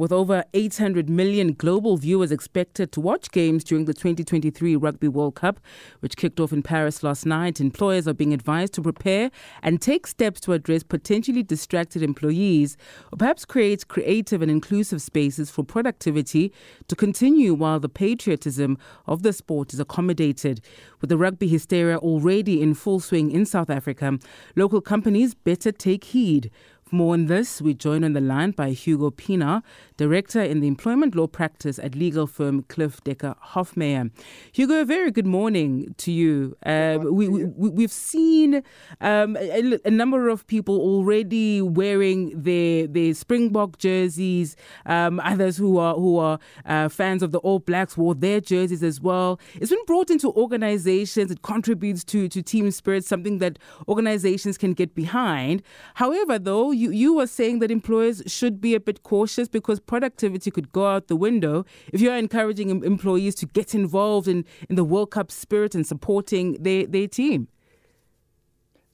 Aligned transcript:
With 0.00 0.12
over 0.12 0.44
800 0.54 1.10
million 1.10 1.52
global 1.52 1.98
viewers 1.98 2.32
expected 2.32 2.90
to 2.92 3.02
watch 3.02 3.30
games 3.32 3.62
during 3.62 3.84
the 3.84 3.92
2023 3.92 4.74
Rugby 4.74 5.08
World 5.08 5.34
Cup, 5.34 5.60
which 5.98 6.16
kicked 6.16 6.40
off 6.40 6.54
in 6.54 6.62
Paris 6.62 7.02
last 7.02 7.26
night, 7.26 7.60
employers 7.60 8.08
are 8.08 8.14
being 8.14 8.32
advised 8.32 8.72
to 8.72 8.80
prepare 8.80 9.30
and 9.62 9.78
take 9.82 10.06
steps 10.06 10.40
to 10.40 10.54
address 10.54 10.82
potentially 10.82 11.42
distracted 11.42 12.02
employees, 12.02 12.78
or 13.12 13.18
perhaps 13.18 13.44
create 13.44 13.88
creative 13.88 14.40
and 14.40 14.50
inclusive 14.50 15.02
spaces 15.02 15.50
for 15.50 15.64
productivity 15.64 16.50
to 16.88 16.96
continue 16.96 17.52
while 17.52 17.78
the 17.78 17.90
patriotism 17.90 18.78
of 19.06 19.22
the 19.22 19.34
sport 19.34 19.74
is 19.74 19.80
accommodated. 19.80 20.62
With 21.02 21.10
the 21.10 21.18
rugby 21.18 21.46
hysteria 21.46 21.98
already 21.98 22.62
in 22.62 22.72
full 22.72 23.00
swing 23.00 23.30
in 23.30 23.44
South 23.44 23.68
Africa, 23.68 24.18
local 24.56 24.80
companies 24.80 25.34
better 25.34 25.70
take 25.70 26.04
heed. 26.04 26.50
More 26.92 27.14
on 27.14 27.26
this, 27.26 27.62
we 27.62 27.72
join 27.72 28.02
on 28.02 28.14
the 28.14 28.20
line 28.20 28.50
by 28.50 28.70
Hugo 28.70 29.10
Pienaar, 29.10 29.62
Director 29.96 30.42
in 30.42 30.58
the 30.58 30.66
Employment 30.66 31.14
Law 31.14 31.28
Practice 31.28 31.78
at 31.78 31.94
legal 31.94 32.26
firm 32.26 32.64
Cliffe 32.64 33.00
Dekker 33.04 33.36
Hofmeyr. 33.52 34.10
Hugo, 34.50 34.80
a 34.80 34.84
very 34.84 35.12
good 35.12 35.26
morning 35.26 35.94
to 35.98 36.10
you. 36.10 36.56
Uh, 36.66 36.98
we, 37.00 37.28
we, 37.28 37.82
have 37.82 37.92
seen 37.92 38.64
um, 39.00 39.36
a, 39.36 39.78
a, 39.84 39.90
number 39.90 40.28
of 40.28 40.44
people 40.48 40.80
already 40.80 41.62
wearing 41.62 42.32
their, 42.42 42.88
their 42.88 43.14
Springbok 43.14 43.78
jerseys. 43.78 44.56
Um, 44.84 45.20
others 45.20 45.56
who 45.56 45.78
are, 45.78 45.94
who 45.94 46.18
are 46.18 46.40
uh, 46.66 46.88
fans 46.88 47.22
of 47.22 47.30
the 47.30 47.38
All 47.38 47.60
Blacks 47.60 47.96
wore 47.96 48.16
their 48.16 48.40
jerseys 48.40 48.82
as 48.82 49.00
well. 49.00 49.38
It's 49.54 49.70
been 49.70 49.84
brought 49.86 50.10
into 50.10 50.32
organizations. 50.32 51.30
It 51.30 51.42
contributes 51.42 52.02
to, 52.04 52.28
to 52.30 52.42
team 52.42 52.68
spirit, 52.72 53.04
something 53.04 53.38
that 53.38 53.60
organizations 53.86 54.58
can 54.58 54.72
get 54.72 54.96
behind. 54.96 55.62
However, 55.94 56.36
though, 56.36 56.72
you, 56.80 56.90
you 56.90 57.14
were 57.14 57.26
saying 57.26 57.58
that 57.58 57.70
employers 57.70 58.22
should 58.26 58.60
be 58.60 58.74
a 58.74 58.80
bit 58.80 59.02
cautious 59.02 59.48
because 59.48 59.78
productivity 59.78 60.50
could 60.50 60.72
go 60.72 60.86
out 60.86 61.08
the 61.08 61.16
window 61.16 61.64
if 61.92 62.00
you're 62.00 62.16
encouraging 62.16 62.70
employees 62.70 63.34
to 63.36 63.46
get 63.46 63.74
involved 63.74 64.26
in, 64.26 64.44
in 64.68 64.76
the 64.76 64.84
World 64.84 65.10
Cup 65.10 65.30
spirit 65.30 65.74
and 65.74 65.86
supporting 65.86 66.54
their, 66.62 66.86
their 66.86 67.06
team. 67.06 67.48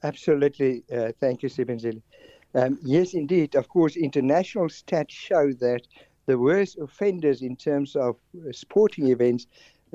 Absolutely. 0.02 0.82
Uh, 0.92 1.12
thank 1.20 1.42
you, 1.42 1.48
Sibenzile. 1.48 2.02
Um, 2.54 2.78
yes, 2.82 3.14
indeed. 3.14 3.54
Of 3.54 3.68
course, 3.68 3.96
international 3.96 4.66
stats 4.66 5.10
show 5.10 5.52
that 5.60 5.82
the 6.26 6.38
worst 6.38 6.78
offenders 6.78 7.42
in 7.42 7.56
terms 7.56 7.94
of 7.94 8.16
uh, 8.36 8.50
sporting 8.52 9.08
events 9.08 9.46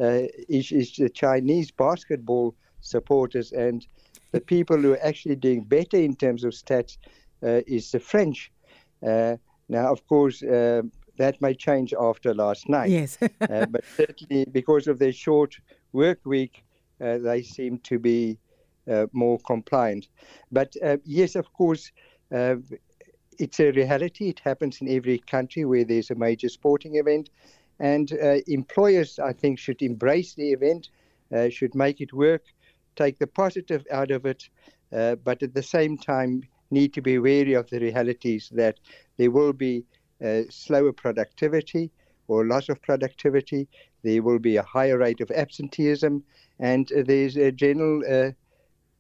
uh, 0.02 0.24
is, 0.48 0.72
is 0.72 0.96
the 0.96 1.10
Chinese 1.10 1.72
basketball 1.72 2.56
supporters 2.80 3.52
and 3.52 3.86
the 4.32 4.42
people 4.42 4.78
who 4.78 4.94
are 4.94 5.04
actually 5.04 5.36
doing 5.36 5.64
better 5.64 5.98
in 5.98 6.16
terms 6.16 6.44
of 6.44 6.54
stats 6.54 6.98
is 7.42 7.92
the 7.92 8.00
French. 8.00 8.52
Uh, 9.06 9.38
now, 9.70 9.92
of 9.92 10.06
course, 10.08 10.44
uh, 10.44 10.82
that 11.18 11.42
may 11.42 11.54
change 11.54 11.94
after 12.00 12.34
last 12.34 12.68
night. 12.70 12.90
Yes. 12.90 13.18
but 13.40 13.84
certainly, 13.98 14.46
because 14.52 14.88
of 14.88 15.00
their 15.00 15.14
short 15.14 15.58
work 15.94 16.20
week, 16.26 16.64
they 17.00 17.42
seem 17.42 17.80
to 17.80 18.00
be 18.00 18.38
more 19.12 19.40
compliant. 19.40 20.08
But 20.52 20.76
yes, 21.06 21.36
of 21.36 21.52
course, 21.54 21.92
it's 22.32 23.60
a 23.60 23.72
reality. 23.72 24.30
It 24.30 24.40
happens 24.40 24.82
in 24.82 24.90
every 24.90 25.20
country 25.20 25.66
where 25.66 25.84
there's 25.84 26.12
a 26.12 26.16
major 26.16 26.50
sporting 26.50 26.96
event. 26.96 27.30
And 27.80 28.14
uh, 28.14 28.38
employers, 28.48 29.18
I 29.18 29.34
think, 29.34 29.58
should 29.58 29.82
embrace 29.82 30.36
the 30.36 30.52
event, 30.52 30.90
uh, 31.36 31.50
should 31.50 31.74
make 31.74 32.00
it 32.00 32.14
work, 32.14 32.44
take 32.96 33.18
the 33.18 33.26
positive 33.26 33.86
out 33.92 34.12
of 34.12 34.26
it, 34.26 34.50
uh, 34.94 35.16
but 35.16 35.42
at 35.42 35.56
the 35.56 35.64
same 35.64 35.98
time, 35.98 36.44
need 36.72 36.94
to 36.94 37.02
be 37.02 37.20
wary 37.20 37.54
of 37.54 37.70
the 37.70 37.80
realities 37.80 38.50
that 38.54 38.80
there 39.18 39.32
will 39.32 39.54
be 39.54 39.84
uh, 40.24 40.42
slower 40.50 40.94
productivity 40.94 41.92
or 42.28 42.46
loss 42.46 42.70
of 42.70 42.82
productivity. 42.82 43.68
There 44.04 44.24
will 44.24 44.40
be 44.40 44.58
a 44.58 44.64
higher 44.64 44.98
rate 44.98 45.22
of 45.22 45.32
absenteeism, 45.32 46.24
and 46.60 46.92
uh, 46.92 47.04
there's 47.06 47.38
a 47.38 47.52
general, 47.52 48.02
uh, 48.10 48.32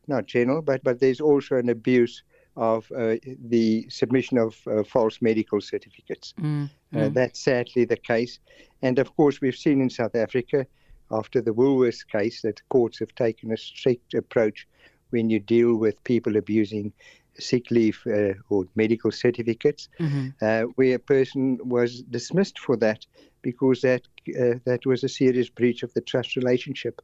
not 0.08 0.26
general, 0.26 0.62
but 0.62 0.84
but 0.84 1.00
there's 1.00 1.22
also 1.22 1.56
an 1.56 1.70
abuse 1.70 2.24
of 2.58 2.92
uh, 2.92 3.16
the 3.48 3.86
submission 3.90 4.38
of 4.38 4.56
uh, 4.68 4.84
false 4.84 5.22
medical 5.22 5.62
certificates. 5.62 6.34
Mm, 6.40 6.70
mm. 6.94 7.14
that's 7.14 7.40
sadly 7.40 7.86
the 7.86 7.98
case, 7.98 8.40
and 8.82 9.00
of 9.00 9.16
course 9.16 9.40
we've 9.42 9.56
seen 9.56 9.82
in 9.82 9.90
South 9.90 10.16
Africa 10.16 10.68
after 11.12 11.42
the 11.42 11.54
Woolworths 11.54 12.08
case 12.08 12.42
that 12.42 12.62
courts 12.70 13.00
have 13.00 13.14
taken 13.16 13.52
a 13.52 13.58
strict 13.58 14.14
approach 14.14 14.68
when 15.10 15.30
you 15.30 15.40
deal 15.40 15.76
with 15.76 16.04
people 16.04 16.38
abusing 16.38 16.94
sick 17.40 17.72
leave 17.72 18.00
uh, 18.08 18.34
or 18.50 18.66
medical 18.76 19.12
certificates, 19.12 19.90
mm-hmm. 20.00 20.30
uh, 20.42 20.64
where 20.76 20.96
a 20.96 21.00
person 21.00 21.60
was 21.64 22.02
dismissed 22.04 22.60
for 22.60 22.78
that 22.78 23.06
because 23.42 23.82
that 23.82 24.02
uh, 24.40 24.56
that 24.66 24.86
was 24.86 25.04
a 25.04 25.10
serious 25.10 25.50
breach 25.50 25.84
of 25.84 25.94
the 25.94 26.02
trust 26.02 26.36
relationship 26.36 27.02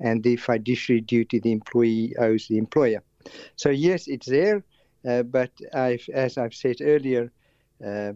and 0.00 0.22
the 0.22 0.36
fiduciary 0.36 1.00
duty 1.00 1.38
the 1.38 1.52
employee 1.52 2.14
owes 2.18 2.46
the 2.48 2.58
employer. 2.58 3.02
So 3.56 3.70
yes, 3.70 4.06
it's 4.06 4.26
there, 4.26 4.64
uh, 5.06 5.22
but 5.22 5.50
I've, 5.74 6.08
as 6.12 6.38
I've 6.38 6.54
said 6.54 6.76
earlier, 6.80 7.30
uh, 7.84 8.12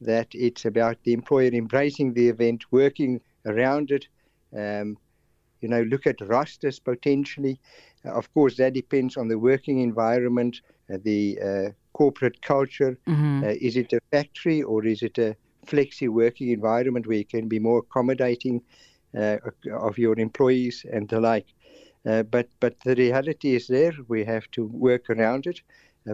that 0.00 0.28
it's 0.32 0.64
about 0.64 0.96
the 1.04 1.12
employer 1.12 1.50
embracing 1.52 2.14
the 2.14 2.28
event, 2.28 2.64
working 2.70 3.20
around 3.46 3.90
it. 3.90 4.06
Um, 4.56 4.96
you 5.60 5.68
know, 5.68 5.82
look 5.82 6.06
at 6.06 6.20
rosters 6.20 6.78
potentially. 6.78 7.60
Uh, 8.04 8.12
of 8.12 8.32
course, 8.34 8.56
that 8.56 8.74
depends 8.74 9.16
on 9.16 9.28
the 9.28 9.38
working 9.38 9.80
environment, 9.80 10.60
uh, 10.92 10.98
the 11.02 11.38
uh, 11.40 11.70
corporate 11.92 12.40
culture. 12.42 12.98
Mm-hmm. 13.06 13.44
is 13.60 13.76
it 13.76 13.92
a 13.92 14.00
factory 14.10 14.62
or 14.62 14.86
is 14.86 15.02
it 15.02 15.18
a 15.18 15.36
flexi 15.66 16.08
working 16.08 16.50
environment 16.50 17.06
where 17.06 17.18
you 17.18 17.24
can 17.24 17.48
be 17.48 17.58
more 17.58 17.78
accommodating 17.80 18.62
of 19.14 19.98
your 19.98 20.18
employees 20.18 20.86
and 20.92 21.08
the 21.08 21.20
like? 21.20 21.46
but 22.04 22.48
but 22.60 22.74
the 22.84 22.94
reality 22.94 23.54
is 23.54 23.66
there. 23.66 23.92
We 24.08 24.24
have 24.24 24.50
to 24.52 24.66
work 24.66 25.10
around 25.10 25.46
it, 25.46 25.60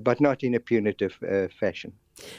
but 0.03 0.21
not 0.21 0.43
in 0.43 0.55
a 0.55 0.61
punitive 0.61 1.19
fashion. 1.61 1.93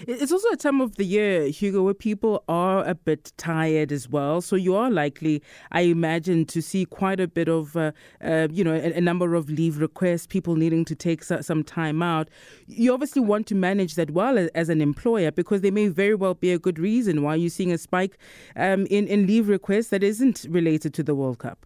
It's 0.07 0.31
also 0.31 0.49
a 0.49 0.57
time 0.57 0.81
of 0.81 0.95
the 0.95 1.03
year, 1.03 1.47
Hugo, 1.47 1.83
where 1.83 1.93
people 1.93 2.43
are 2.47 2.83
a 2.83 2.95
bit 2.95 3.31
tired 3.38 3.91
as 3.91 4.09
well. 4.09 4.41
So 4.41 4.55
you 4.55 4.75
are 4.75 4.89
likely, 4.89 5.43
I 5.71 5.81
imagine, 5.81 6.45
to 6.45 6.61
see 6.61 6.85
quite 6.85 7.19
a 7.19 7.27
bit 7.27 7.47
of, 7.47 7.75
uh, 7.77 7.91
uh, 8.23 8.47
you 8.51 8.63
know, 8.63 8.73
a, 8.73 8.93
a, 8.93 9.01
number 9.01 9.35
of 9.35 9.49
leave 9.49 9.77
requests, 9.77 10.25
people 10.25 10.55
needing 10.55 10.83
to 10.85 10.95
take 10.95 11.23
some 11.23 11.63
time 11.63 12.01
out. 12.01 12.27
You 12.65 12.93
obviously 12.93 13.21
want 13.21 13.45
to 13.47 13.55
manage 13.55 13.95
that 13.95 14.11
well 14.11 14.38
as, 14.38 14.49
as, 14.49 14.69
an 14.69 14.81
employer 14.81 15.31
because 15.31 15.61
there 15.61 15.71
may 15.71 15.88
very 15.88 16.15
well 16.15 16.33
be 16.33 16.51
a 16.51 16.59
good 16.59 16.79
reason 16.79 17.21
why 17.21 17.35
you're 17.35 17.49
seeing 17.49 17.71
a 17.71 17.77
spike 17.77 18.17
um, 18.55 18.88
in, 18.88 19.07
in 19.07 19.27
leave 19.27 19.47
requests 19.47 19.89
that 19.89 20.03
isn't 20.03 20.45
related 20.49 20.94
to 20.95 21.03
the 21.03 21.13
World 21.13 21.39
Cup. 21.39 21.65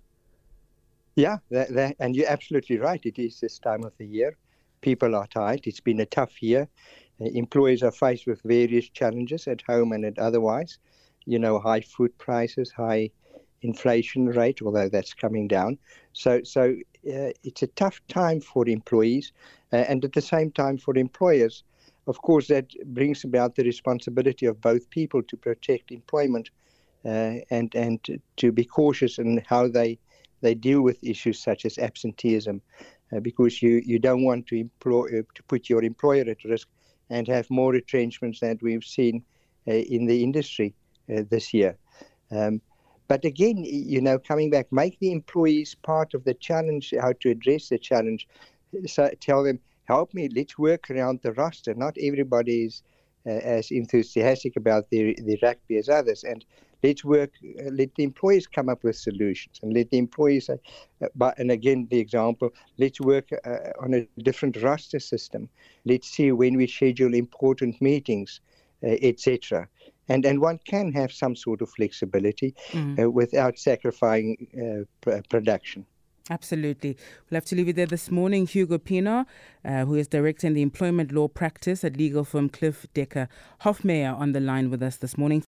Yeah, 1.15 1.37
that, 1.49 1.73
that, 1.73 1.95
and 1.99 2.15
you're 2.15 2.29
absolutely 2.29 2.77
right. 2.77 3.01
It 3.05 3.19
is 3.19 3.39
this 3.39 3.57
time 3.57 3.83
of 3.83 3.93
the 3.97 4.05
year. 4.05 4.37
People 4.81 5.15
are 5.15 5.27
tired. 5.27 5.61
It's 5.65 5.79
been 5.79 5.99
a 5.99 6.05
tough 6.05 6.41
year 6.41 6.67
employees 7.25 7.83
are 7.83 7.91
faced 7.91 8.27
with 8.27 8.41
various 8.43 8.89
challenges 8.89 9.47
at 9.47 9.61
home 9.61 9.91
and 9.91 10.05
at 10.05 10.19
otherwise. 10.19 10.77
You 11.25 11.39
know, 11.39 11.59
high 11.59 11.81
food 11.81 12.17
prices, 12.17 12.71
high 12.71 13.11
inflation 13.61 14.27
rate, 14.27 14.61
although 14.61 14.89
that's 14.89 15.13
coming 15.13 15.47
down. 15.47 15.77
So, 16.13 16.41
so 16.43 16.75
uh, 17.07 17.31
it's 17.43 17.61
a 17.61 17.67
tough 17.67 18.01
time 18.07 18.41
for 18.41 18.67
employees, 18.67 19.33
uh, 19.71 19.77
and 19.77 20.03
at 20.03 20.13
the 20.13 20.21
same 20.21 20.51
time 20.51 20.77
for 20.77 20.97
employers. 20.97 21.63
Of 22.07 22.21
course, 22.21 22.47
that 22.47 22.65
brings 22.85 23.23
about 23.23 23.55
the 23.55 23.63
responsibility 23.63 24.47
of 24.47 24.59
both 24.59 24.89
people 24.89 25.21
to 25.23 25.37
protect 25.37 25.91
employment 25.91 26.49
uh, 27.05 27.35
and 27.51 27.73
and 27.75 27.99
to 28.37 28.51
be 28.51 28.65
cautious 28.65 29.19
in 29.19 29.43
how 29.47 29.67
they 29.67 29.99
they 30.41 30.55
deal 30.55 30.81
with 30.81 31.03
issues 31.03 31.39
such 31.39 31.65
as 31.65 31.77
absenteeism, 31.77 32.61
uh, 33.15 33.19
because 33.19 33.61
you, 33.61 33.81
you 33.85 33.99
don't 33.99 34.23
want 34.23 34.47
to 34.47 34.55
employ 34.55 35.05
uh, 35.19 35.21
to 35.35 35.43
put 35.47 35.69
your 35.69 35.83
employer 35.83 36.25
at 36.27 36.43
risk 36.43 36.67
and 37.11 37.27
have 37.27 37.47
more 37.49 37.71
retrenchments 37.71 38.39
than 38.39 38.57
we've 38.61 38.83
seen 38.83 39.23
uh, 39.67 39.73
in 39.73 40.07
the 40.07 40.23
industry 40.23 40.73
uh, 41.13 41.21
this 41.29 41.53
year. 41.53 41.77
Um, 42.31 42.61
but 43.07 43.25
again, 43.25 43.57
you 43.65 44.01
know, 44.01 44.17
coming 44.17 44.49
back, 44.49 44.67
make 44.71 44.97
the 44.99 45.11
employees 45.11 45.75
part 45.75 46.13
of 46.13 46.23
the 46.23 46.33
challenge, 46.33 46.93
how 46.99 47.13
to 47.19 47.29
address 47.29 47.67
the 47.67 47.77
challenge. 47.77 48.27
So 48.85 49.11
tell 49.19 49.43
them, 49.43 49.59
help 49.83 50.13
me, 50.13 50.29
let's 50.33 50.57
work 50.57 50.89
around 50.89 51.19
the 51.21 51.33
roster. 51.33 51.73
Not 51.73 51.97
everybody 52.01 52.63
is 52.63 52.83
uh, 53.25 53.31
as 53.31 53.69
enthusiastic 53.69 54.55
about 54.55 54.89
the, 54.89 55.13
the 55.21 55.37
rugby 55.43 55.77
as 55.77 55.89
others. 55.89 56.23
And 56.23 56.45
let's 56.83 57.03
work, 57.03 57.31
uh, 57.43 57.69
let 57.71 57.93
the 57.95 58.03
employees 58.03 58.47
come 58.47 58.69
up 58.69 58.83
with 58.83 58.95
solutions 58.95 59.59
and 59.61 59.73
let 59.73 59.89
the 59.91 59.97
employees, 59.97 60.49
uh, 60.49 60.57
but, 61.15 61.37
and 61.39 61.51
again, 61.51 61.87
the 61.89 61.99
example, 61.99 62.49
let's 62.77 62.99
work 62.99 63.29
uh, 63.45 63.57
on 63.81 63.93
a 63.93 64.07
different 64.21 64.61
roster 64.61 64.99
system. 64.99 65.49
Let's 65.85 66.09
see 66.09 66.31
when 66.31 66.57
we 66.57 66.67
schedule 66.67 67.13
important 67.13 67.81
meetings, 67.81 68.41
uh, 68.83 68.95
etc. 69.01 69.67
And, 70.09 70.25
and 70.25 70.41
one 70.41 70.59
can 70.65 70.91
have 70.93 71.11
some 71.11 71.35
sort 71.35 71.61
of 71.61 71.69
flexibility 71.69 72.55
mm. 72.71 73.11
without 73.13 73.57
sacrificing 73.57 74.47
pr- 75.01 75.21
production. 75.29 75.85
Absolutely. 76.29 76.97
We'll 77.29 77.37
have 77.37 77.45
to 77.45 77.55
leave 77.55 77.67
it 77.67 77.75
there 77.75 77.87
this 77.87 78.11
morning. 78.11 78.45
Hugo 78.45 78.77
Pienaar, 78.77 79.25
uh, 79.65 79.85
who 79.85 79.95
is 79.95 80.07
directing 80.07 80.53
the 80.53 80.61
employment 80.61 81.11
law 81.11 81.27
practice 81.27 81.83
at 81.83 81.97
legal 81.97 82.23
firm 82.23 82.47
Cliffe 82.47 82.85
Dekker 82.93 83.27
Hofmeyr, 83.63 84.17
on 84.17 84.31
the 84.31 84.39
line 84.39 84.69
with 84.69 84.83
us 84.83 84.97
this 84.97 85.17
morning. 85.17 85.43